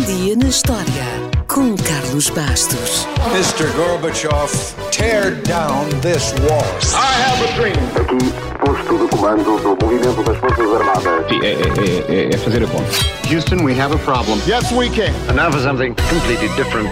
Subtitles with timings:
[0.00, 1.04] Um dia na história
[1.46, 3.06] com Carlos Bastos.
[3.34, 3.70] Mr.
[3.76, 4.50] Gorbachev,
[4.90, 6.64] tear down this wall.
[6.94, 7.76] I have a dream.
[7.96, 8.32] Aqui,
[8.64, 11.28] posto de comando do movimento das Forças Armadas.
[11.28, 12.90] Sim, é, é, é, é fazer a conta.
[13.30, 14.40] Houston, we have a problem.
[14.46, 15.12] Yes, we can.
[15.28, 16.88] And now for something completely different.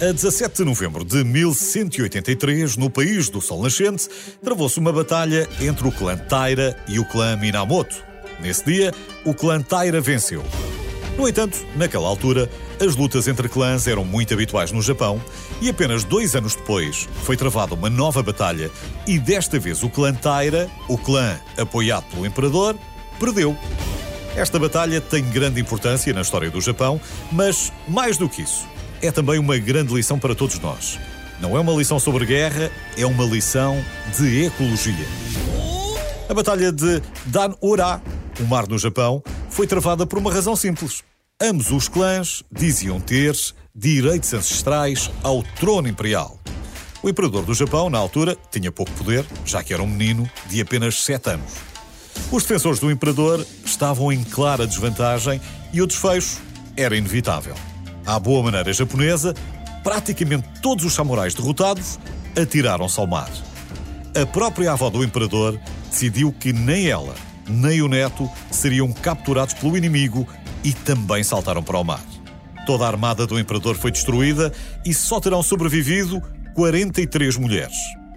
[0.00, 4.08] A 17 de novembro de 1183, no país do Sol Nascente,
[4.44, 7.96] travou-se uma batalha entre o clã Taira e o clã Minamoto.
[8.40, 10.44] Nesse dia, o clã Taira venceu.
[11.16, 12.50] No entanto, naquela altura,
[12.84, 15.20] as lutas entre clãs eram muito habituais no Japão
[15.60, 18.70] e apenas dois anos depois foi travada uma nova batalha
[19.06, 22.76] e desta vez o clã Taira, o clã apoiado pelo imperador,
[23.20, 23.56] perdeu.
[24.34, 28.66] Esta batalha tem grande importância na história do Japão, mas mais do que isso,
[29.00, 30.98] é também uma grande lição para todos nós.
[31.40, 33.80] Não é uma lição sobre guerra, é uma lição
[34.18, 35.06] de ecologia.
[36.28, 38.02] A batalha de Dan-Ura,
[38.40, 39.22] o mar no Japão,
[39.54, 41.04] foi travada por uma razão simples.
[41.40, 43.36] Ambos os clãs diziam ter
[43.72, 46.40] direitos ancestrais ao trono imperial.
[47.00, 50.60] O imperador do Japão, na altura, tinha pouco poder, já que era um menino de
[50.60, 51.52] apenas 7 anos.
[52.32, 55.40] Os defensores do imperador estavam em clara desvantagem
[55.72, 56.42] e o desfecho
[56.76, 57.54] era inevitável.
[58.04, 59.34] À boa maneira japonesa,
[59.84, 62.00] praticamente todos os samurais derrotados
[62.36, 63.30] atiraram-se ao mar.
[64.20, 67.14] A própria avó do imperador decidiu que nem ela,
[67.48, 70.26] nem o neto seriam capturados pelo inimigo
[70.62, 72.02] e também saltaram para o mar.
[72.66, 74.52] Toda a armada do imperador foi destruída
[74.84, 76.22] e só terão sobrevivido
[76.54, 77.76] 43 mulheres.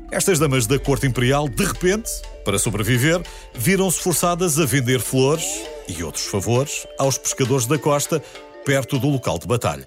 [0.09, 2.09] Estas damas da corte imperial, de repente,
[2.45, 3.21] para sobreviver,
[3.53, 5.45] viram-se forçadas a vender flores
[5.87, 8.23] e outros favores aos pescadores da costa
[8.65, 9.85] perto do local de batalha.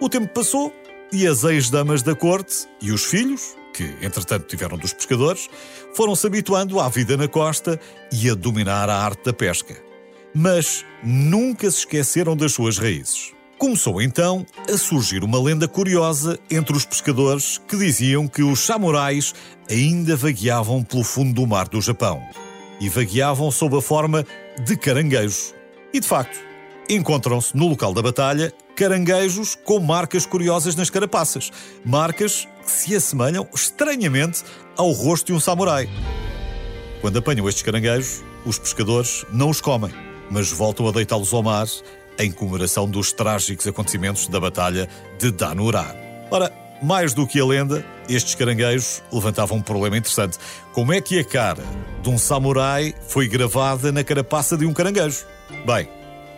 [0.00, 0.72] O tempo passou
[1.12, 5.50] e as ex-damas da corte e os filhos, que entretanto tiveram dos pescadores,
[5.94, 7.78] foram-se habituando à vida na costa
[8.10, 9.76] e a dominar a arte da pesca.
[10.32, 13.32] Mas nunca se esqueceram das suas raízes.
[13.58, 19.34] Começou então a surgir uma lenda curiosa entre os pescadores que diziam que os samurais
[19.70, 22.22] ainda vagueavam pelo fundo do mar do Japão
[22.80, 24.26] e vagueavam sob a forma
[24.64, 25.54] de caranguejos.
[25.92, 26.36] E de facto,
[26.88, 31.50] encontram-se no local da batalha caranguejos com marcas curiosas nas carapaças,
[31.84, 34.42] marcas que se assemelham estranhamente
[34.76, 35.88] ao rosto de um samurai.
[37.00, 39.92] Quando apanham estes caranguejos, os pescadores não os comem,
[40.30, 41.66] mas voltam a deitá-los ao mar
[42.18, 45.94] em comemoração dos trágicos acontecimentos da Batalha de Danurá.
[46.30, 46.50] Ora,
[46.82, 50.38] mais do que a lenda, estes caranguejos levantavam um problema interessante.
[50.72, 51.64] Como é que a cara
[52.02, 55.24] de um samurai foi gravada na carapaça de um caranguejo?
[55.66, 55.88] Bem,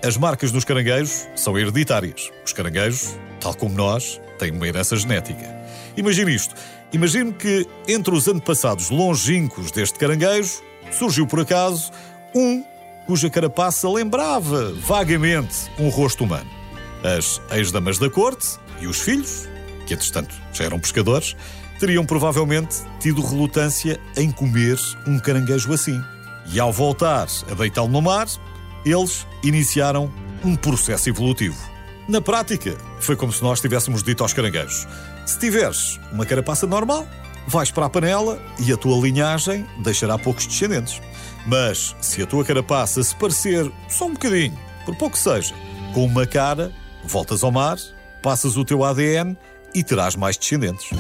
[0.05, 2.31] as marcas dos caranguejos são hereditárias.
[2.45, 5.55] Os caranguejos, tal como nós, têm uma herança genética.
[5.97, 6.55] Imagine isto.
[6.93, 11.91] Imagine que entre os antepassados longínquos deste caranguejo surgiu por acaso
[12.35, 12.65] um
[13.07, 16.51] cuja carapaça lembrava vagamente um rosto humano.
[17.03, 19.49] As ex-damas da corte e os filhos,
[19.87, 21.37] que entretanto já eram pescadores,
[21.79, 26.01] teriam provavelmente tido relutância em comer um caranguejo assim.
[26.53, 28.27] E ao voltar a deitá-lo no mar,
[28.87, 30.11] eles iniciaram
[30.45, 31.57] um processo evolutivo.
[32.09, 34.87] Na prática, foi como se nós tivéssemos dito aos caranguejos:
[35.27, 37.07] se tiveres uma carapaça normal,
[37.49, 41.01] vais para a panela e a tua linhagem deixará poucos descendentes.
[41.47, 45.55] Mas se a tua carapaça se parecer só um bocadinho, por pouco seja,
[45.93, 46.73] com uma cara,
[47.05, 47.77] voltas ao mar,
[48.23, 49.37] passas o teu ADN
[49.75, 50.91] e terás mais descendentes.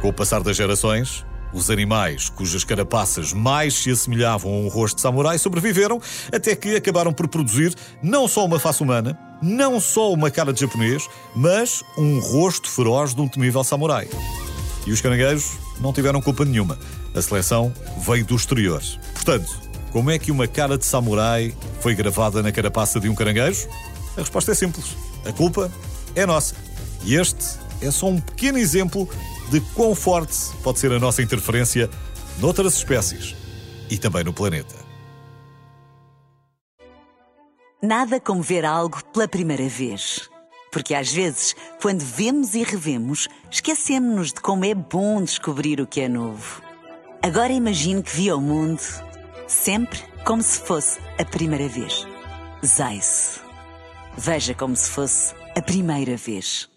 [0.00, 1.24] Com o passar das gerações,
[1.56, 6.00] os animais cujas carapaças mais se assemelhavam a um rosto de samurai sobreviveram
[6.30, 10.60] até que acabaram por produzir não só uma face humana, não só uma cara de
[10.60, 14.06] japonês, mas um rosto feroz de um temível samurai.
[14.86, 16.78] E os caranguejos não tiveram culpa nenhuma.
[17.14, 18.82] A seleção veio do exterior.
[19.14, 19.58] Portanto,
[19.90, 23.66] como é que uma cara de samurai foi gravada na carapaça de um caranguejo?
[24.16, 24.94] A resposta é simples.
[25.24, 25.72] A culpa
[26.14, 26.54] é nossa.
[27.02, 29.08] E este é só um pequeno exemplo
[29.50, 31.88] de quão forte pode ser a nossa interferência
[32.38, 33.34] noutras espécies
[33.90, 34.74] e também no planeta.
[37.82, 40.28] Nada como ver algo pela primeira vez.
[40.72, 46.00] Porque às vezes, quando vemos e revemos, esquecemos-nos de como é bom descobrir o que
[46.00, 46.60] é novo.
[47.22, 48.82] Agora imagine que viu o mundo
[49.46, 52.06] sempre como se fosse a primeira vez.
[52.64, 53.40] Zais.
[54.18, 56.68] Veja como se fosse a primeira vez.